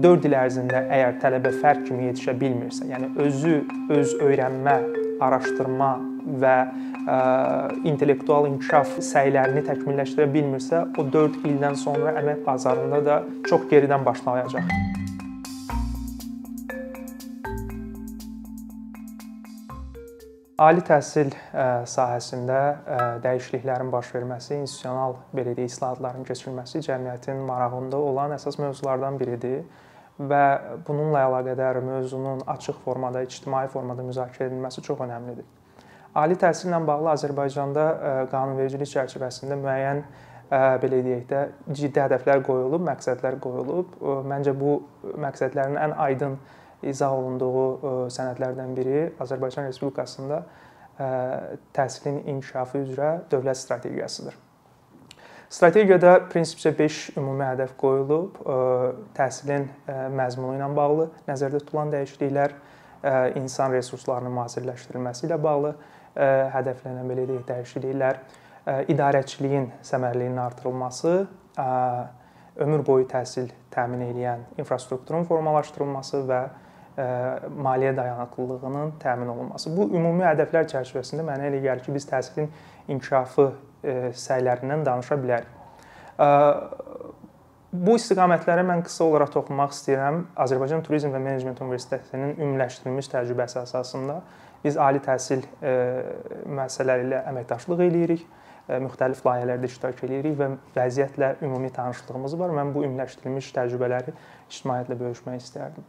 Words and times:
4 0.00 0.28
il 0.28 0.34
ərzində 0.36 0.80
əgər 0.96 1.16
tələbə 1.20 1.50
fərq 1.60 1.88
kimi 1.88 2.06
yetişə 2.08 2.32
bilmirsə, 2.40 2.86
yəni 2.88 3.10
özü 3.20 3.56
öz 3.96 4.14
öyrənmə, 4.24 4.76
araşdırma 5.20 5.90
və 6.40 6.54
ə, 6.64 7.16
intellektual 7.90 8.48
inkişaf 8.48 8.94
səylərini 9.04 9.64
təkmilləşdirə 9.66 10.28
bilmirsə, 10.32 10.86
o 10.96 11.04
4 11.04 11.44
ildən 11.50 11.76
sonra 11.76 12.14
əmək 12.22 12.40
bazarında 12.46 13.02
da 13.04 13.18
çox 13.50 13.66
geridən 13.72 14.06
başlayacaq. 14.06 14.72
Ali 20.60 20.82
təhsil 20.84 21.30
sahəsində 21.88 22.56
dəyişikliklərin 23.24 23.88
baş 23.92 24.10
verməsi, 24.12 24.58
institusional 24.60 25.14
belə 25.32 25.54
deyək, 25.56 25.70
islahatların 25.72 26.26
keçirilməsi 26.28 26.82
cəmiyyətin 26.84 27.40
marağında 27.48 27.96
olan 27.96 28.36
əsas 28.36 28.60
mövzulardan 28.60 29.16
biridir 29.20 29.62
və 30.20 30.44
bununla 30.86 31.24
əlaqədar 31.28 31.80
mövzunun 31.84 32.44
açıq 32.54 32.82
formada, 32.84 33.22
ictimai 33.24 33.66
formada 33.72 34.04
müzakirə 34.04 34.50
edilməsi 34.50 34.84
çox 34.84 35.00
əhəmiylidir. 35.06 35.46
Ali 36.20 36.34
təhsillə 36.34 36.80
bağlı 36.86 37.12
Azərbaycanda 37.12 37.84
qanunvericilik 38.32 38.90
çərçivəsində 38.90 39.56
müəyyən 39.60 40.02
belə 40.82 41.02
deyək 41.06 41.26
də 41.30 41.42
ciddi 41.70 42.02
hədəflər 42.02 42.42
qoyulub, 42.46 42.82
məqsədlər 42.88 43.38
qoyulub. 43.42 43.94
Məncə 44.26 44.56
bu 44.58 44.80
məqsədlərin 45.22 45.78
ən 45.78 45.94
aydın 46.08 46.34
izah 46.82 47.12
olunduğu 47.12 47.62
e, 47.62 47.94
sənədlərdən 48.14 48.76
biri 48.76 49.00
Azərbaycan 49.20 49.68
Respublikasında 49.68 50.40
e, 50.40 51.08
təhsilin 51.76 52.22
inkişafı 52.34 52.84
üzrə 52.84 53.10
dövlət 53.32 53.60
strategiyasıdır. 53.60 54.38
Strategiyada 55.50 56.12
prinsipcə 56.30 56.70
5 56.78 56.96
ümumi 57.18 57.42
hədəf 57.42 57.72
qoyulub. 57.80 58.36
E, 58.38 58.58
təhsilin 59.16 59.64
məzmunu 60.14 60.54
ilə 60.54 60.68
bağlı 60.76 61.08
nəzərdə 61.26 61.58
tutulan 61.64 61.90
dəyişikliklər, 61.90 62.54
insan 63.40 63.72
resurslarının 63.72 64.34
müasirləşdirilməsi 64.36 65.24
ilə 65.26 65.38
bağlı 65.40 65.72
hədəflənən 66.54 67.06
belə 67.08 67.24
deyək 67.30 67.46
dəyişikliklər, 67.48 68.18
idarəçiliyin 68.92 69.70
səmərəliliyinin 69.88 70.40
artırılması, 70.42 71.14
ömür 72.60 72.84
boyu 72.86 73.06
təhsil 73.08 73.48
təmin 73.72 74.04
edən 74.10 74.44
infrastrukturun 74.60 75.24
formalaşdırılması 75.24 76.20
və 76.28 76.42
maliyyə 77.56 77.96
dayanıqlılığının 77.96 78.92
təmin 79.00 79.32
olunması. 79.32 79.72
Bu 79.72 79.88
ümumi 79.96 80.26
hədəflər 80.28 80.68
çərçivəsində 80.74 81.24
mənə 81.24 81.48
elə 81.48 81.62
gəlir 81.64 81.86
ki, 81.86 81.94
biz 81.94 82.06
təhsilin 82.10 82.50
inkişafı 82.88 83.48
səylərindən 83.82 84.84
danışa 84.86 85.16
bilərik. 85.20 85.56
Bu 87.70 87.94
istiqamətlərə 87.94 88.64
mən 88.66 88.80
qısa 88.82 89.04
olaraq 89.06 89.30
toxunmaq 89.30 89.70
istəyirəm. 89.76 90.24
Azərbaycan 90.42 90.82
Turizm 90.82 91.12
və 91.14 91.20
Menecment 91.22 91.60
Universitetinin 91.62 92.32
ümumiləşdirilmiş 92.34 93.08
təcrübəsi 93.12 93.60
əsasında 93.62 94.16
biz 94.64 94.74
ali 94.76 94.98
təhsil 95.04 95.44
müəssisələri 95.62 97.06
ilə 97.06 97.22
əməkdaşlıq 97.30 97.84
eləyirik, 97.86 98.24
müxtəlif 98.70 99.22
layihələrdə 99.24 99.70
iştirak 99.70 100.02
eləyirik 100.06 100.34
və 100.38 100.50
vəziyyətlə 100.74 101.30
ümumi 101.46 101.70
tanışlığımız 101.78 102.36
var. 102.42 102.50
Mən 102.58 102.74
bu 102.74 102.82
ümumiləşdirilmiş 102.88 103.54
təcrübələri 103.56 104.12
ictimaiyyətlə 104.50 104.98
bölüşmək 105.00 105.40
istərdim. 105.40 105.86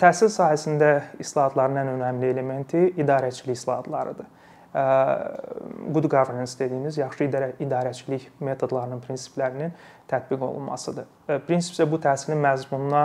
Təhsil 0.00 0.30
sahəsində 0.30 0.90
islahatların 1.22 1.82
ən 1.82 1.92
önəmli 1.98 2.30
elementi 2.30 2.86
idarəçilik 3.00 3.58
islahatlarıdır. 3.58 4.26
Good 4.74 6.08
governance 6.10 6.58
dediyimiz 6.58 6.96
yaxşı 6.98 7.28
idarə 7.28 7.52
idarəçilik 7.62 8.24
metodlarının, 8.42 8.98
prinsiplərinin 9.04 9.70
tətbiq 10.10 10.42
olunmasıdır. 10.42 11.06
Prinsipcə 11.46 11.86
bu 11.90 12.00
təhsilin 12.02 12.40
məzmununa 12.42 13.04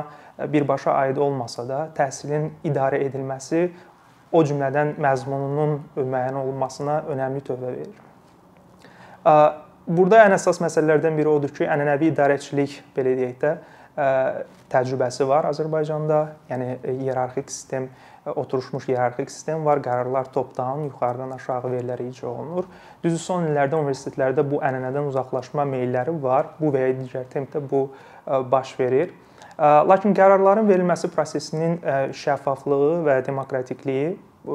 birbaşa 0.49 0.95
aid 1.03 1.21
olmasa 1.21 1.67
da, 1.69 1.83
təhsilin 1.93 2.49
idarə 2.65 3.03
edilməsi 3.05 3.67
o 4.31 4.41
cümlədən 4.41 4.95
məzmununun 4.97 5.77
müəyyən 5.99 6.41
olunmasına 6.41 7.03
önəmli 7.13 7.45
töhfə 7.45 7.75
verir. 7.75 8.01
Burada 9.85 10.23
ən 10.25 10.33
əsas 10.39 10.57
məsələlərdən 10.65 11.21
biri 11.21 11.29
odur 11.29 11.53
ki, 11.53 11.69
ənənəvi 11.69 12.09
idarəçilik 12.15 12.79
belə 12.97 13.13
deyək 13.17 13.37
də 13.45 13.53
təcrübəsi 14.71 15.27
var 15.27 15.49
Azərbaycanda. 15.49 16.19
Yəni 16.49 16.69
iyerarxik 16.93 17.51
sistem, 17.51 17.89
oturmuş 18.29 18.87
iyerarxik 18.89 19.31
sistem 19.31 19.65
var. 19.65 19.81
Qərarlar 19.83 20.29
top-down, 20.33 20.85
yuxarıdan 20.87 21.33
aşağı 21.35 21.73
verilərək 21.73 22.13
icra 22.13 22.29
olunur. 22.31 22.69
Düzü 23.03 23.19
son 23.19 23.47
illərdə 23.49 23.79
universitetlərdə 23.79 24.45
bu 24.47 24.61
ənənədən 24.63 25.09
uzaqlaşma 25.09 25.65
meylləri 25.67 26.13
var. 26.23 26.53
Bu 26.59 26.71
və 26.75 26.85
ya 26.87 26.93
digər 27.01 27.27
tempdə 27.33 27.59
bu 27.59 27.89
baş 28.25 28.75
verir. 28.79 29.11
Lakin 29.59 30.13
qərarların 30.15 30.69
verilməsi 30.69 31.09
prosesinin 31.11 31.81
şəffaflığı 32.15 33.01
və 33.03 33.17
demokratikliyi, 33.27 34.13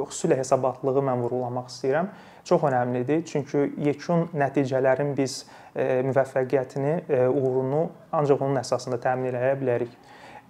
xüsusilə 0.08 0.38
hesabatlığı 0.40 1.02
mən 1.08 1.22
vurğulamaq 1.24 1.70
istəyirəm 1.72 2.10
çox 2.44 2.66
əhəmilidir. 2.68 3.22
Çünki 3.28 3.70
yekun 3.86 4.28
nəticələrin 4.36 5.14
biz 5.16 5.44
müvəffəqiyyətini, 5.74 6.94
uğurunu 7.30 7.86
ancaq 8.12 8.42
onun 8.44 8.60
əsasında 8.60 9.00
təmin 9.02 9.32
edə 9.32 9.54
bilərik. 9.60 9.94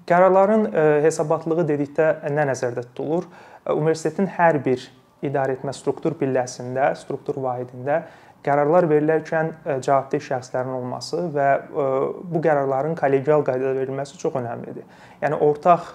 Qərarların 0.08 0.66
hesabatlığı 1.04 1.64
dedikdə 1.70 2.10
nə 2.34 2.44
nəzərdə 2.50 2.82
tutulur? 2.90 3.28
Universitetin 3.72 4.28
hər 4.36 4.58
bir 4.64 4.82
idarəetmə 5.24 5.72
struktur 5.72 6.12
pilləsində, 6.20 6.90
struktur 7.00 7.38
vahidində 7.40 8.02
qərarlar 8.44 8.84
verilərkən 8.90 9.50
cavabdeh 9.80 10.20
şəxslərin 10.20 10.74
olması 10.76 11.22
və 11.32 11.48
bu 11.72 12.42
qərarların 12.44 12.96
kollegial 12.98 13.44
qaydada 13.46 13.72
verilməsi 13.78 14.18
çox 14.20 14.36
əhəmilidir. 14.40 14.84
Yəni 15.22 15.40
ortaq 15.46 15.94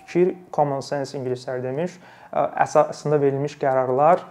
fikir, 0.00 0.34
common 0.54 0.82
sense 0.82 1.14
ingilislər 1.18 1.62
demiş, 1.62 1.98
əsasında 2.34 3.20
verilmiş 3.22 3.54
qərarlar 3.62 4.24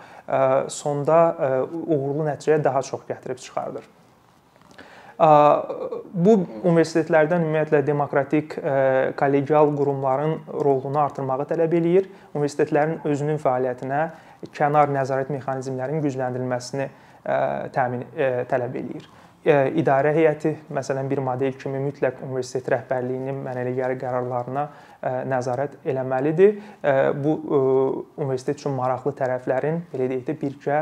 sonda 0.71 1.21
uğurlu 1.71 2.27
nəticəyə 2.27 2.59
daha 2.63 2.83
çox 2.83 3.07
gətirib 3.07 3.39
çıxardır. 3.39 3.87
Bu 5.17 6.33
universitetlərdən 6.67 7.41
ümumiyyətlə 7.41 7.79
demokratik 7.87 8.53
kollegial 9.17 9.71
qurumların 9.79 10.35
rolunu 10.51 10.99
artırmağı 11.01 11.47
tələb 11.49 11.73
eləyir. 11.79 12.11
Universitetlərin 12.35 12.99
özünün 13.07 13.41
fəaliyyətinə 13.41 14.03
kənar 14.53 14.91
nəzarət 14.93 15.31
mexanizmlərinin 15.33 16.03
gücləndirilməsini 16.05 16.91
təmin 17.75 18.03
tələb 18.49 18.75
eləyir. 18.81 19.07
İdarə 19.47 20.11
heyəti 20.11 20.49
məsələn 20.75 21.07
bir 21.07 21.21
model 21.23 21.53
kimi 21.55 21.79
mütləq 21.79 22.19
universitet 22.25 22.67
rəhbərliyinin 22.73 23.37
mən 23.45 23.61
elə 23.61 23.71
gəlir 23.77 23.99
qərarlarına 24.01 24.65
nəzarət 25.29 25.77
eləməlidir. 25.87 26.57
Bu 27.23 27.35
universitet 28.17 28.59
üçün 28.59 28.75
maraqlı 28.75 29.13
tərəflərin 29.21 29.85
belə 29.93 30.09
deyək 30.11 30.25
də 30.27 30.35
birgə 30.41 30.81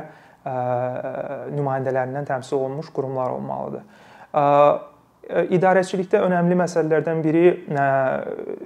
nümayəndələrindən 1.54 2.26
təmsil 2.32 2.58
olunmuş 2.58 2.90
qurumlar 2.96 3.36
olmalıdır. 3.38 3.86
İdarəçilikdə 5.26 6.20
önəmli 6.22 6.58
məsələlərdən 6.60 7.22
biri 7.26 7.46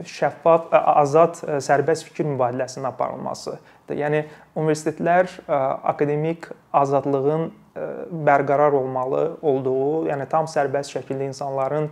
şəffaf, 0.08 0.72
azad, 0.76 1.40
sərbəst 1.64 2.08
fikir 2.08 2.28
mübadiləsinin 2.28 2.88
aparılmasıdır. 2.90 3.60
Yəni 3.96 4.26
universitetlər 4.60 5.32
akademik 5.48 6.50
azadlığın 6.76 7.50
bərqərar 7.76 8.74
olmalı 8.76 9.38
olduğu, 9.46 10.08
yəni 10.10 10.26
tam 10.32 10.48
sərbəst 10.50 10.96
şəkildə 10.96 11.28
insanların 11.30 11.90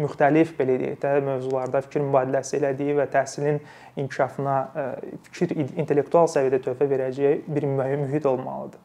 müxtəlif 0.00 0.54
belə 0.58 0.78
deyək 0.80 0.98
də 1.02 1.12
mövzularda 1.26 1.82
fikir 1.84 2.04
mübadiləsi 2.06 2.56
elədiyi 2.58 2.96
və 2.98 3.06
təhsilin 3.12 3.60
inkişafına 4.00 4.56
fikir 5.28 5.54
intellektual 5.76 6.30
səviyyədə 6.32 6.62
töhfə 6.64 6.88
verəcəyi 6.90 7.42
bir 7.46 7.68
mühit 7.68 8.26
olmalıdır. 8.26 8.80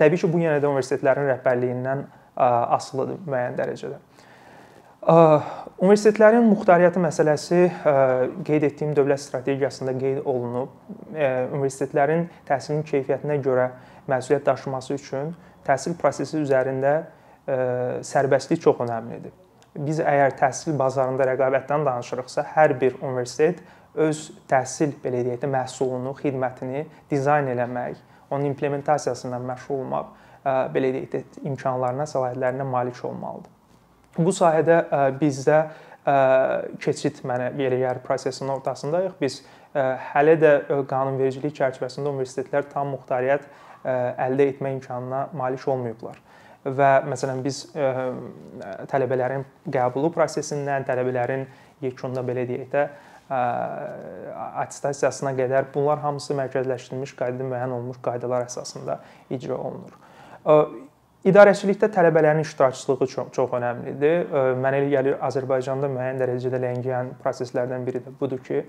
Təbii 0.00 0.20
ki, 0.22 0.28
bu 0.32 0.40
yenə 0.40 0.60
də 0.60 0.68
universitetlərin 0.70 1.28
rəhbərliyindən 1.34 2.06
asılıdır 2.36 3.18
müəyyən 3.26 3.58
dərəcədə. 3.58 3.98
Universitetlərin 5.02 6.44
muxtariyyəti 6.46 7.00
məsələsi 7.02 7.56
qeyd 8.46 8.66
etdiyim 8.68 8.92
dövlət 8.94 9.24
strategiyasında 9.24 9.94
qeyd 9.98 10.20
olunub. 10.30 10.76
Universitetlərin 11.10 12.28
təhsilin 12.46 12.84
keyfiyyətinə 12.86 13.40
görə 13.42 13.64
məsuliyyət 14.10 14.46
daşıması 14.46 14.94
üçün 14.94 15.32
təhsil 15.66 15.96
prosesi 15.98 16.38
üzərində 16.38 16.92
sərbəstlik 18.06 18.62
çox 18.62 18.78
əhəmilidir. 18.84 19.34
Biz 19.74 20.02
əgər 20.06 20.36
təhsil 20.38 20.76
bazarında 20.78 21.26
rəqabətdən 21.32 21.86
danışırıqsa, 21.88 22.44
hər 22.54 22.76
bir 22.78 23.00
universitet 23.00 23.62
öz 23.98 24.20
təhsil 24.50 24.92
belə 25.02 25.24
deyək 25.26 25.40
də 25.42 25.50
məhsulunu, 25.50 26.12
xidmətini 26.20 26.84
dizayn 27.10 27.50
eləmək, 27.56 27.98
onun 28.30 28.52
implementasiyasından 28.52 29.42
məşğul 29.50 29.82
olmaq 29.82 30.14
belə 30.76 30.92
deyək 30.94 31.10
də 31.16 31.24
imkanlarına, 31.50 32.06
səlahiyyətlərinə 32.12 32.68
malik 32.68 33.02
olmalıdır. 33.08 33.51
Bu 34.18 34.32
sahədə 34.34 34.82
bizdə 35.20 35.62
keçid 36.82 37.22
mənə 37.26 37.52
yeriyər 37.60 38.02
prosesinin 38.04 38.52
ortasındayıq. 38.58 39.14
Biz 39.20 39.38
hələ 40.12 40.34
də 40.40 40.52
qanunvericilik 40.90 41.54
çərçivəsində 41.56 42.10
universitetlər 42.10 42.66
tam 42.72 42.92
muxtariyyət 42.96 43.46
əldə 43.86 44.50
etmə 44.52 44.74
imkanına 44.76 45.28
malik 45.38 45.64
olmayıblar. 45.68 46.20
və 46.62 46.90
məsələn 47.10 47.40
biz 47.42 47.64
ə, 47.74 47.86
tələbələrin 48.90 49.42
qəbulu 49.74 50.12
prosesindən, 50.14 50.84
tələbələrin 50.86 51.46
yekununda 51.82 52.22
belə 52.26 52.44
deyək 52.46 52.68
də 52.70 52.84
atestasiyasına 54.62 55.32
qədər 55.38 55.70
bunlar 55.74 56.02
hamısı 56.04 56.36
mərkəzləşdirilmiş 56.38 57.14
qaydada 57.18 57.48
müəyyən 57.48 57.74
olunmuş 57.78 57.98
qaydalar 58.04 58.46
əsasında 58.46 58.98
icra 59.32 59.56
olunur. 59.56 59.96
İdarəçilikdə 61.22 61.86
tələbələrin 61.94 62.42
iştirakçılığı 62.42 63.06
çox 63.06 63.28
çox 63.36 63.52
əhəmilidir. 63.54 64.24
Mənə 64.58 64.80
elə 64.80 64.88
gəlir 64.90 65.20
Azərbaycanda 65.22 65.86
müəyyən 65.92 66.18
dərəcədə 66.18 66.58
ləngiyən 66.64 67.12
proseslərdən 67.22 67.84
biri 67.86 68.00
də 68.02 68.14
budur 68.18 68.42
ki, 68.42 68.64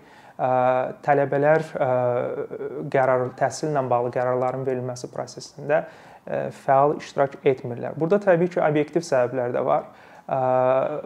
tələbələr 1.08 1.66
qərar 2.94 3.26
təhsillə 3.40 3.84
bağlı 3.90 4.14
qərarların 4.14 4.68
verilməsi 4.70 5.10
prosesində 5.10 5.84
fəal 6.64 6.98
iştirak 7.02 7.40
etmirlər. 7.42 7.98
Burada 7.98 8.22
təbii 8.22 8.54
ki, 8.54 8.62
obyektiv 8.62 9.02
səbəblər 9.10 9.58
də 9.58 9.66
var. 9.66 9.90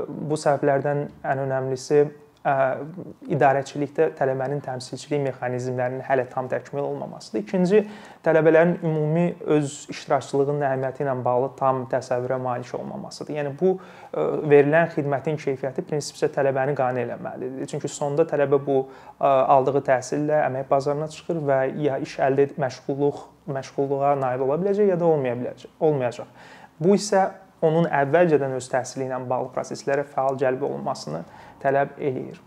Bu 0.07 0.35
səbəblərdən 0.35 1.05
ən 1.31 1.45
önəmlisi 1.47 2.03
idarəçilikdə 2.47 4.11
tələbənin 4.17 4.61
təmsilçilik 4.63 5.23
mexanizmlərinin 5.25 6.03
hələ 6.07 6.27
tam 6.31 6.47
təkmil 6.51 6.85
olmamasıdır. 6.85 7.41
İkinci, 7.43 7.81
tələbələrin 8.23 8.77
ümumi 8.83 9.25
öz 9.57 9.73
iştirakçılığının 9.91 10.63
əhəmiyyəti 10.69 11.03
ilə 11.03 11.15
bağlı 11.25 11.49
tam 11.59 11.83
təsəvvürə 11.91 12.37
malik 12.41 12.71
olmamasıdır. 12.77 13.33
Yəni 13.39 13.53
bu 13.59 13.73
verilən 14.51 14.91
xidmətin 14.93 15.39
keyfiyyəti 15.41 15.83
prinsipcə 15.89 16.29
tələbəni 16.35 16.75
qane 16.77 17.03
etməlidir. 17.07 17.67
Çünki 17.73 17.91
sonda 17.91 18.27
tələbə 18.29 18.61
bu 18.67 18.77
aldığı 19.19 19.83
təhsillə 19.89 20.43
əmək 20.45 20.69
bazarına 20.69 21.09
çıxır 21.15 21.41
və 21.49 21.59
ya 21.83 21.97
iş 22.03 22.19
əldə 22.29 22.47
et 22.47 22.61
məşğulluq 22.61 23.25
məşğulluğa 23.57 24.15
nail 24.19 24.45
ola 24.45 24.59
biləcək 24.61 24.93
ya 24.93 24.99
da 24.99 25.05
olmaya 25.07 25.35
biləcək, 25.39 25.75
olmayacaq. 25.79 26.31
Bu 26.79 26.95
isə 26.95 27.27
onun 27.61 27.87
əvvəlcədən 27.89 28.53
öz 28.57 28.69
təhsili 28.69 29.07
ilə 29.07 29.21
bağlı 29.29 29.49
proseslərə 29.55 30.05
fəal 30.11 30.37
cəlb 30.39 30.63
olunmasını 30.67 31.23
tələb 31.63 31.97
eləyir. 31.97 32.39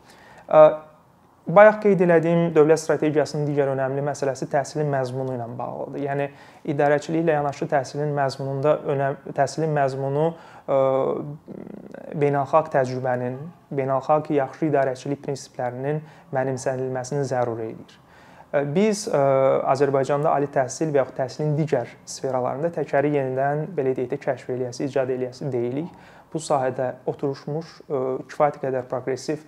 Bayaq 1.51 1.81
qeyd 1.83 2.03
etdiyim 2.05 2.51
dövlət 2.55 2.83
strategiyasının 2.83 3.47
digər 3.49 3.71
önəmli 3.73 4.03
məsələsi 4.07 4.47
təhsilin 4.53 4.91
məzmunu 4.93 5.33
ilə 5.35 5.47
bağlıdır. 5.59 6.03
Yəni 6.05 6.27
idarəçiliklə 6.75 7.35
yanaşı 7.39 7.67
təhsilin 7.73 8.13
məzmununda 8.15 8.77
önəm 8.93 9.17
təhsilin 9.35 9.73
məzmunu 9.75 10.27
beynəlxalq 12.21 12.71
təcrübənin, 12.77 13.41
beynəlxalq 13.75 14.31
yaxşı 14.37 14.69
idarəçilik 14.69 15.25
prinsiplərinin 15.25 16.05
mənimsənilməsini 16.37 17.25
zəruri 17.33 17.73
edir. 17.73 17.99
Biz 18.51 19.05
Azərbaycanda 19.15 20.33
ali 20.35 20.49
təhsil 20.51 20.91
və 20.91 21.05
yaxud 21.05 21.19
təhsilin 21.21 21.53
digər 21.55 21.93
sferalarında 22.03 22.73
təkəri 22.75 23.13
yenidən 23.15 23.69
belə 23.77 23.93
deyək 23.95 24.09
də 24.11 24.19
kəşf 24.25 24.51
eləyəsi, 24.57 24.89
icad 24.91 25.13
eləyəsi 25.15 25.51
deyilik. 25.53 25.93
Bu 26.33 26.43
sahədə 26.43 26.97
oturmuş 27.11 27.77
kifayət 28.31 28.59
qədər 28.65 28.89
proqressiv 28.91 29.45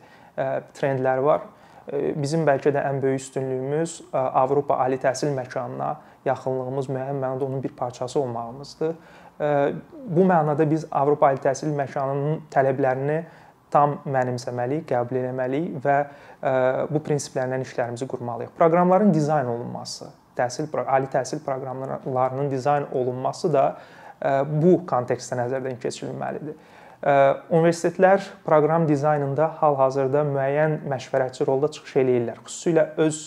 trendlər 0.78 1.24
var. 1.26 1.48
Bizim 1.90 2.46
bəlkə 2.46 2.70
də 2.70 2.84
ən 2.86 3.02
böyük 3.02 3.24
üstünlüyümüz 3.24 3.96
Avropa 4.14 4.78
ali 4.84 5.00
təhsil 5.02 5.34
məkanına 5.34 5.96
yaxınlığımız 6.28 6.86
müəyyən 6.86 7.18
mənada 7.18 7.44
onun 7.48 7.62
bir 7.62 7.74
parçası 7.74 8.20
olmağımızdır. 8.20 8.94
Bu 10.06 10.26
mənada 10.30 10.70
biz 10.70 10.86
Avropa 10.90 11.26
ali 11.32 11.42
təhsil 11.42 11.74
məkanının 11.74 12.44
tələblərini 12.54 13.24
tam 13.72 13.98
mənimsəməliyik, 14.08 14.84
qəbul 14.90 15.18
etməliyik 15.22 15.78
və 15.84 15.96
e, 16.02 16.52
bu 16.92 17.00
prinsiplərlə 17.04 17.60
işlərimizi 17.64 18.08
qurmalıyıq. 18.10 18.52
Proqramların 18.58 19.12
dizayn 19.14 19.48
olunması, 19.50 20.10
təhsil 20.38 20.68
ali 20.86 21.10
təhsil 21.12 21.42
proqramlarının 21.46 22.50
dizayn 22.50 22.86
olunması 22.92 23.52
da 23.52 23.66
e, 23.74 24.34
bu 24.46 24.78
kontekstdə 24.88 25.40
nəzərdən 25.42 25.80
keçirilməlidir. 25.82 26.56
E, 27.02 27.14
universitetlər 27.50 28.24
proqram 28.46 28.86
dizaynında 28.88 29.52
hal-hazırda 29.60 30.26
müəyyən 30.30 30.80
məşvərətçi 30.92 31.48
rolda 31.48 31.72
çıxış 31.76 32.00
eləyirlər. 32.04 32.42
Xüsusilə 32.46 32.88
öz 33.02 33.24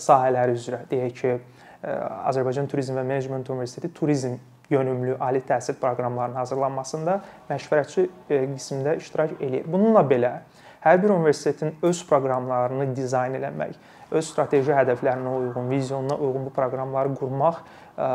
sahələri 0.00 0.56
üzrə 0.56 0.84
deyək 0.90 1.18
ki, 1.20 1.36
Azərbaycan 1.82 2.68
Turizm 2.70 2.94
və 2.94 3.02
Menecment 3.06 3.48
Universiteti 3.50 3.90
turizm 3.94 4.36
yönümlü 4.70 5.16
ali 5.20 5.42
təhsil 5.46 5.74
proqramlarının 5.80 6.38
hazırlanmasında 6.38 7.16
məşvərətçi 7.50 8.04
e, 8.30 8.38
qismində 8.54 8.94
iştirak 9.00 9.34
eləyir. 9.40 9.66
Bununla 9.66 10.04
belə 10.06 10.32
hər 10.84 11.02
bir 11.02 11.10
universitetin 11.14 11.74
öz 11.82 12.04
proqramlarını 12.08 12.88
dizayn 12.96 13.34
etmək, 13.38 13.74
öz 14.10 14.30
strateji 14.30 14.74
hədəflərinə 14.74 15.34
uyğun, 15.40 15.68
vizyonuna 15.70 16.16
uyğun 16.16 16.46
bu 16.48 16.54
proqramları 16.54 17.14
qurmaq 17.18 17.60
e, 17.60 18.08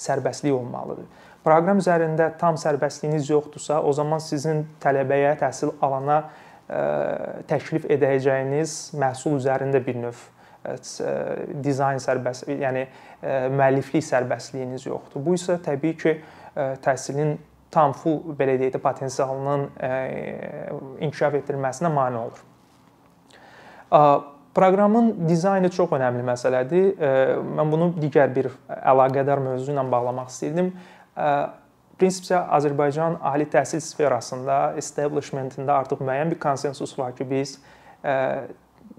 sərbəstlik 0.00 0.56
olmalıdır. 0.56 1.06
Proqram 1.44 1.80
üzərində 1.80 2.32
tam 2.40 2.58
sərbəstliyiniz 2.60 3.30
yoxdursa, 3.30 3.80
o 3.80 3.92
zaman 3.96 4.20
sizin 4.20 4.66
tələbəyə, 4.82 5.36
təhsil 5.40 5.76
alana 5.84 6.22
e, 6.24 6.82
təklif 7.52 7.88
edəcəyiniz 7.88 8.94
məhsul 9.00 9.38
üzərində 9.40 9.84
bir 9.84 10.04
növ 10.08 10.28
dizayn 11.64 12.00
sərbəst, 12.02 12.48
yəni 12.50 12.86
müəlliflik 13.56 14.04
sərbəstliyiniz 14.04 14.84
yoxdur. 14.88 15.22
Bu 15.24 15.36
isə 15.38 15.56
təbii 15.64 15.96
ki, 16.00 16.16
təhsilin 16.84 17.38
tam 17.70 17.94
full 17.94 18.34
belə 18.36 18.58
deyək 18.58 18.74
də 18.74 18.80
potensialının 18.82 19.68
inkişaf 21.06 21.38
etdirilməsinə 21.38 21.90
mane 21.94 22.18
olur. 22.26 22.42
Proqramın 24.54 25.12
dizaynı 25.28 25.70
çox 25.70 25.92
önəmli 25.94 26.24
məsələdir. 26.26 26.86
Mən 27.46 27.70
bunu 27.70 27.92
digər 28.02 28.32
bir 28.34 28.50
əlaqədar 28.68 29.38
mövzu 29.44 29.70
ilə 29.72 29.84
bağlamaq 29.92 30.28
istirdim. 30.32 30.72
Prinsipcə 32.00 32.38
Azərbaycan 32.56 33.18
ali 33.28 33.44
təhsil 33.52 33.80
sferasında, 33.84 34.72
establishmentində 34.80 35.74
artıq 35.82 36.00
müəyyən 36.00 36.30
bir 36.32 36.40
konsensus 36.42 36.98
var 36.98 37.12
ki, 37.14 37.26
biz 37.30 37.58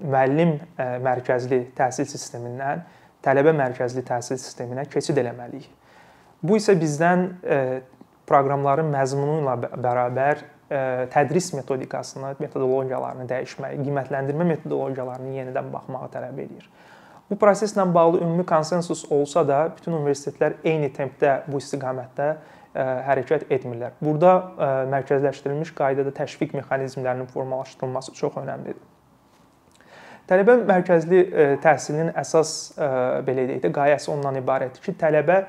müəllim 0.04 0.58
mərkəzli 1.06 1.64
təhsil 1.78 2.08
sistemindən 2.10 2.84
tələbə 3.26 3.54
mərkəzli 3.56 4.04
təhsil 4.08 4.40
sisteminə 4.42 4.88
keçid 4.90 5.18
eləməliyik. 5.22 5.70
Bu 6.42 6.58
isə 6.58 6.74
bizdən 6.78 7.28
proqramların 8.30 8.90
məzmunu 8.94 9.42
ilə 9.44 9.56
bərabər 9.78 10.46
tədris 11.12 11.52
metodikasını, 11.54 12.38
metodologiyalarını 12.40 13.28
dəyişməyi, 13.30 13.82
qiymətləndirmə 13.84 14.48
metodologiyalarını 14.54 15.36
yenidən 15.36 15.68
baxmağı 15.74 16.10
tələb 16.14 16.40
edir. 16.46 16.70
Bu 17.30 17.36
proseslə 17.40 17.84
bağlı 17.94 18.22
ümumi 18.24 18.46
konsensus 18.46 19.04
olsa 19.12 19.44
da, 19.48 19.60
bütün 19.76 19.94
universitetlər 20.00 20.58
eyni 20.64 20.90
tempdə 20.96 21.42
bu 21.48 21.60
istiqamətdə 21.64 22.32
hərəkət 23.08 23.50
etmirlər. 23.52 23.98
Burada 24.04 24.34
mərkəzləşdirilmiş 24.92 25.76
qaydada 25.76 26.12
təşviq 26.16 26.56
mexanizmlərinin 26.56 27.28
formalaşdırılması 27.32 28.16
çox 28.16 28.40
əhəmilidir. 28.40 28.80
Tələbə 30.32 30.54
mərkəzli 30.64 31.18
e, 31.20 31.46
təhsilin 31.60 32.14
əsas 32.16 32.52
e, 32.80 32.86
belə 33.28 33.44
deyək 33.50 33.66
də 33.66 33.72
qayəsi 33.76 34.08
ondan 34.14 34.38
ibarətdir 34.40 34.80
ki, 34.86 34.94
tələbə 35.02 35.42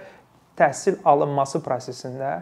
təhsil 0.58 0.96
alınması 1.06 1.60
prosesində 1.62 2.32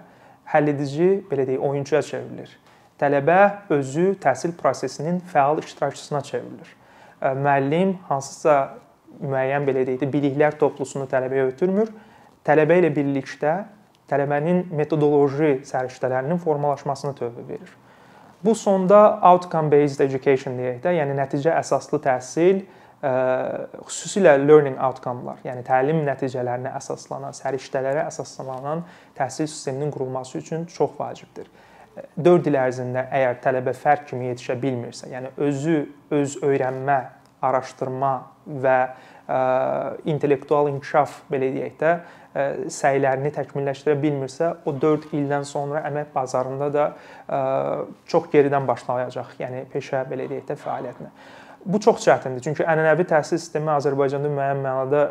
həlledici, 0.49 1.09
belə 1.29 1.45
deyək, 1.51 1.61
oyunçuya 1.69 2.01
çevrilir. 2.07 2.55
Tələbə 3.01 3.37
özü 3.77 4.15
təhsil 4.25 4.55
prosesinin 4.57 5.21
fəal 5.35 5.61
iştirakçısına 5.61 6.23
çevrilir. 6.31 6.73
E, 7.21 7.35
müəllim 7.37 7.99
hansısa 8.09 8.57
müəyyən 9.21 9.69
belə 9.69 9.85
deyək 9.91 10.01
də 10.07 10.09
biliklər 10.17 10.57
toplusunu 10.65 11.11
tələbəyə 11.13 11.51
ötürmür. 11.51 11.93
Tələbə 12.49 12.81
ilə 12.81 12.95
birlikdə 12.97 13.59
tələbənin 14.09 14.65
metodoloji 14.81 15.59
səriştələrinin 15.69 16.41
formalaşmasına 16.41 17.13
tövbə 17.21 17.45
verir. 17.53 17.80
Bu 18.45 18.55
sonda 18.55 19.21
outcome 19.23 19.71
based 19.71 20.01
education 20.01 20.57
deyək 20.57 20.79
də, 20.85 20.95
yəni 20.97 21.17
nəticə 21.19 21.53
əsaslı 21.61 22.01
təhsil 22.07 22.63
e, 22.63 23.11
xüsusilə 23.85 24.39
learning 24.41 24.79
outcome-lar, 24.81 25.43
yəni 25.45 25.65
təlim 25.67 26.01
nəticələrinə 26.07 26.73
əsaslanan, 26.79 27.37
səriştələrə 27.37 28.07
əsaslanan 28.09 28.85
təhsil 29.19 29.49
sisteminin 29.51 29.93
qurulması 29.93 30.39
üçün 30.41 30.65
çox 30.73 30.97
vacibdir. 30.99 31.51
4 32.17 32.49
il 32.49 32.57
ərzində 32.57 33.05
əgər 33.13 33.41
tələbə 33.45 33.75
fərq 33.77 34.09
kimi 34.13 34.31
yetişə 34.31 34.57
bilmirsə, 34.63 35.11
yəni 35.13 35.35
özü 35.37 35.81
öz 36.17 36.37
öyrənmə, 36.47 37.01
araşdırma 37.45 38.15
və 38.65 38.79
ə, 38.81 38.89
e, 39.37 39.37
intellektual 40.13 40.69
inkişaf 40.73 41.23
belə 41.33 41.53
deyək 41.55 41.77
də 41.81 41.93
səylərini 42.71 43.33
təkmilləşdirə 43.35 43.97
bilmirsə, 43.99 44.53
o 44.65 44.75
4 44.79 45.11
ildən 45.19 45.45
sonra 45.49 45.83
əmək 45.89 46.13
bazarında 46.15 46.69
da 46.75 46.87
çox 48.11 48.31
geridən 48.31 48.69
başlayacaq, 48.69 49.35
yəni 49.41 49.65
peşə 49.73 50.05
belə 50.11 50.29
deyək 50.31 50.47
də 50.53 50.59
fəaliyyətinə. 50.61 51.11
Bu 51.61 51.77
çox 51.83 52.01
çətindir. 52.07 52.41
Çünki 52.41 52.65
ənənəvi 52.65 53.05
təhsil 53.11 53.37
sistemi 53.37 53.69
Azərbaycanda 53.75 54.31
müəyyən 54.33 54.63
mənada 54.65 55.03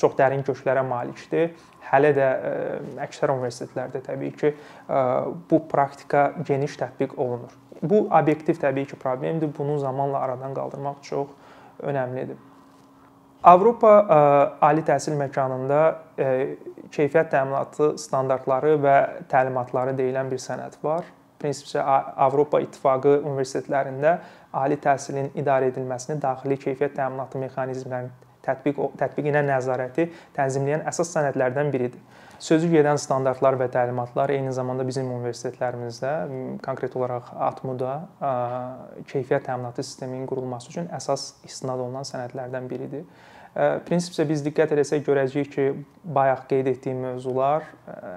çox 0.00 0.16
dərin 0.18 0.42
köklərə 0.46 0.82
malikdir. 0.82 1.52
Hələ 1.86 2.10
də 2.16 2.30
əksər 3.04 3.30
universitetlərdə 3.30 4.00
təbii 4.08 4.32
ki, 4.40 4.50
bu 5.50 5.60
praktika 5.70 6.32
geniş 6.48 6.74
tətbiq 6.80 7.14
olunur. 7.14 7.54
Bu 7.78 8.08
obyektiv 8.08 8.58
təbii 8.58 8.88
ki, 8.90 8.98
problemdir. 8.98 9.52
Bunu 9.58 9.78
zamanla 9.78 10.24
aradan 10.26 10.56
qaldırmaq 10.56 10.98
çox 11.06 11.28
önəmlidir. 11.84 12.40
Avropa 13.46 13.92
ə, 14.02 14.16
ali 14.66 14.82
təhsil 14.82 15.14
məkanında 15.20 15.82
ə, 16.18 16.30
keyfiyyət 16.90 17.30
təminatı 17.30 17.92
standartları 18.02 18.74
və 18.82 18.96
təlimatları 19.30 19.94
deyilən 19.98 20.32
bir 20.32 20.42
sənəd 20.42 20.80
var. 20.82 21.06
Prinsipcə 21.38 21.82
Avropa 22.26 22.58
İttifaqı 22.64 23.20
universitetlərində 23.20 24.16
ali 24.56 24.78
təhsilin 24.82 25.30
idarə 25.38 25.68
edilməsini, 25.70 26.18
daxili 26.22 26.56
keyfiyyət 26.58 26.96
təminatı 26.96 27.42
mexanizmlərinin 27.42 28.25
tətbiq 28.46 28.78
tətbiq 29.00 29.30
ilə 29.32 29.42
nəzarəti 29.46 30.08
tənzimləyən 30.36 30.86
əsas 30.88 31.12
sənədlərdən 31.16 31.72
biridir. 31.74 32.00
Sözü 32.38 32.68
gedən 32.68 32.98
standartlar 33.00 33.56
və 33.56 33.70
təlimatlar 33.72 34.28
eyni 34.34 34.50
zamanda 34.52 34.84
bizim 34.84 35.08
universitetlərimizdə, 35.08 36.10
konkret 36.64 36.96
olaraq 36.98 37.30
ATMU-da 37.46 37.94
keyfiyyət 39.08 39.46
təminatı 39.48 39.84
sisteminin 39.86 40.26
qurulması 40.28 40.68
üçün 40.68 40.90
əsas 40.92 41.30
istinad 41.48 41.80
olunan 41.80 42.04
sənədlərdən 42.04 42.68
biridir. 42.68 43.06
Prinsipcə 43.86 44.26
biz 44.28 44.42
diqqət 44.44 44.74
etsək 44.76 45.06
görəcəyik 45.06 45.48
ki, 45.54 45.62
bayaq 46.04 46.42
qeyd 46.50 46.66
etdiyim 46.74 46.98
mövzular 47.06 47.64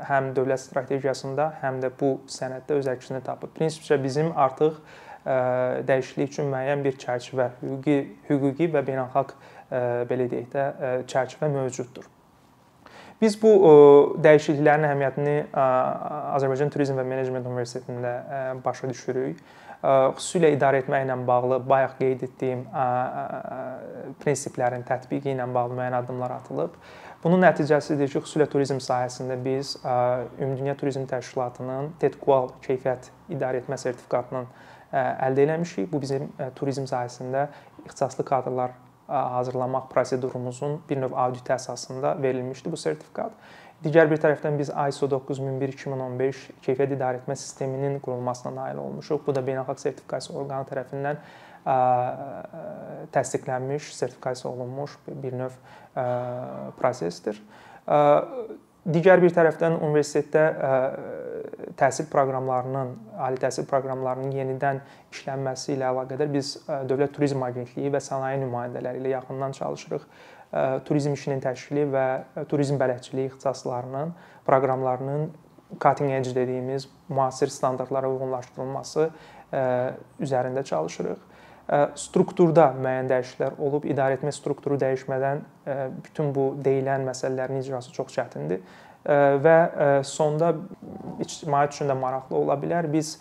həm 0.10 0.34
dövlət 0.36 0.66
strategiyasında, 0.66 1.46
həm 1.62 1.80
də 1.80 1.94
bu 2.02 2.18
sənəddə 2.28 2.82
öz 2.82 2.90
əksini 2.92 3.22
tapıb. 3.24 3.54
Prinsipcə 3.56 3.96
bizim 4.04 4.34
artıq 4.36 4.82
dəyişiklik 5.88 6.34
üçün 6.34 6.52
müəyyən 6.52 6.84
bir 6.84 7.00
çərçivə, 7.00 7.54
hüquqi, 7.62 7.98
hüquqi 8.28 8.68
və 8.76 8.84
beynəlxalq 8.92 9.32
belə 9.72 10.30
deyək 10.32 10.48
də 10.54 10.64
çərçivə 11.10 11.52
mövcuddur. 11.54 12.08
Biz 13.20 13.36
bu 13.42 13.50
dəyişikliklərin 14.24 14.86
əhəmiyyətini 14.88 15.38
Azərbaycan 15.52 16.70
Turizm 16.72 16.96
və 17.02 17.04
Menecment 17.04 17.50
Universitetində 17.50 18.14
başa 18.64 18.88
düşürük. 18.88 19.42
Xüsusilə 19.80 20.54
idarə 20.56 20.80
etmə 20.84 21.02
ilə 21.04 21.16
bağlı 21.28 21.60
bayaq 21.68 21.98
qeyd 22.00 22.24
etdiyim 22.30 22.66
prinsiplərin 24.24 24.88
tətbiqi 24.88 25.34
ilə 25.36 25.46
bağlı 25.52 25.78
müəyyən 25.78 26.00
addımlar 26.00 26.38
atılıb. 26.40 26.74
Bunun 27.24 27.44
nəticəsidir 27.44 28.08
ki, 28.08 28.24
xüsusilə 28.24 28.48
turizm 28.48 28.80
sahəsində 28.84 29.36
biz 29.44 29.76
Ümumdünya 29.84 30.76
Turizm 30.80 31.04
Təşkilatının 31.08 31.94
TEDQUAL 32.00 32.54
keyfiyyət 32.64 33.12
idarə 33.36 33.60
etmə 33.60 33.76
sertifikatının 33.80 34.48
əldə 34.96 35.48
etmişik. 35.48 35.92
Bu 35.92 36.00
bizim 36.00 36.32
turizm 36.56 36.88
sahəsində 36.88 37.50
ixtisaslı 37.84 38.24
kadrlar 38.28 38.80
hazırlamaq 39.10 39.90
prosedurumuzun 39.90 40.82
bir 40.90 41.02
növ 41.02 41.14
auditi 41.14 41.54
əsasında 41.54 42.22
verilmişdi 42.22 42.72
bu 42.72 42.78
sertifikat. 42.78 43.32
Digər 43.84 44.10
bir 44.12 44.20
tərəfdən 44.20 44.58
biz 44.60 44.70
ISO 44.70 45.08
9001-2015 45.08 46.40
keyfiyyət 46.66 46.98
idarə 46.98 47.22
etmə 47.22 47.36
sisteminin 47.40 48.00
qurulmasına 48.04 48.52
nail 48.56 48.82
olmuşuq. 48.82 49.22
Bu 49.28 49.36
da 49.36 49.44
beynəlxalq 49.46 49.80
sertifikasiya 49.80 50.36
orqanı 50.42 50.68
tərəfindən 50.68 51.22
təsdiqlənmiş, 53.16 53.94
sertifikasiya 53.96 54.52
olunmuş 54.52 54.98
bir 55.08 55.34
növ 55.44 55.56
prosesdir. 56.80 57.40
Digər 58.90 59.22
bir 59.22 59.34
tərəfdən 59.36 59.76
universitetdə 59.86 60.44
təhsil 61.80 62.08
proqramlarının, 62.12 62.96
ali 63.22 63.40
təhsil 63.40 63.68
proqramlarının 63.70 64.34
yenidən 64.34 64.82
işlənməsi 65.14 65.76
ilə 65.76 65.92
əlaqədar 65.92 66.32
biz 66.34 66.56
Dövlət 66.90 67.14
Turizm 67.16 67.44
Agentliyi 67.46 67.92
və 67.94 68.02
sənaye 68.04 68.40
nümayəndələri 68.42 69.02
ilə 69.04 69.14
yaxından 69.14 69.54
çalışırıq. 69.60 70.08
Turizm 70.88 71.14
işinin 71.14 71.44
təşkili 71.44 71.86
və 71.94 72.06
turizm 72.50 72.80
bələdçiliyi 72.82 73.30
ixtisaslarının 73.30 74.16
proqramlarının 74.48 75.30
cutting 75.78 76.12
edge 76.12 76.34
dediyimiz 76.36 76.90
müasir 77.10 77.54
standartlara 77.54 78.10
uyğunlaşdırılması 78.10 79.10
üzərində 80.26 80.64
çalışırıq 80.66 81.29
strukturda 82.00 82.72
müəyyən 82.82 83.10
dəyişikliklər 83.12 83.58
olub, 83.62 83.84
idarəetmə 83.86 84.32
strukturu 84.34 84.80
dəyişmədən 84.82 85.42
bütün 86.06 86.32
bu 86.34 86.52
deyilən 86.66 87.04
məsələlərin 87.06 87.62
icrası 87.62 87.94
çox 87.94 88.14
çətindir 88.16 88.64
və 89.44 89.58
sonda 90.08 90.56
ictimaiyyət 91.22 91.78
üçün 91.78 91.92
də 91.92 91.98
maraqlı 92.00 92.40
ola 92.40 92.58
bilər. 92.60 92.90
Biz 92.92 93.20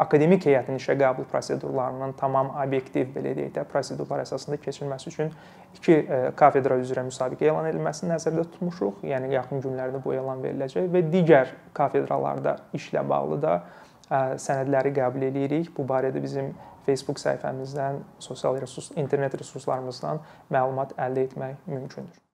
akademik 0.00 0.46
heyətin 0.48 0.78
işə 0.80 0.94
qəbul 1.00 1.26
prosedurlarının 1.28 2.14
tamam 2.20 2.52
obyektiv 2.56 3.10
belə 3.16 3.34
deyək 3.36 3.50
də 3.56 3.64
prosedurlar 3.72 4.22
əsasında 4.22 4.60
keçirilməsi 4.62 5.10
üçün 5.10 5.32
iki 5.76 5.98
kafedra 6.36 6.78
üzrə 6.80 7.04
müsabiqə 7.08 7.50
elan 7.50 7.68
edilməsini 7.68 8.14
nəzərdə 8.14 8.46
tutmuşuq. 8.54 9.02
Yəni 9.08 9.34
yaxın 9.34 9.60
günlərdə 9.64 10.00
bu 10.04 10.14
elan 10.16 10.40
veriləcək 10.44 10.88
və 10.92 11.04
digər 11.12 11.52
kafedralarda 11.76 12.56
işlə 12.76 13.04
bağlı 13.08 13.42
da 13.44 13.60
sənədləri 14.40 14.94
qəbul 14.96 15.28
edirik. 15.28 15.68
Bu 15.76 15.84
barədə 15.88 16.22
bizim 16.24 16.54
Facebook 16.88 17.20
səhifəmizdən, 17.20 18.00
sosial 18.24 18.56
resurs, 18.62 18.92
internet 18.96 19.36
resurslarımızdan 19.42 20.24
məlumat 20.54 20.96
əldə 20.96 21.28
etmək 21.28 21.68
mümkündür. 21.68 22.27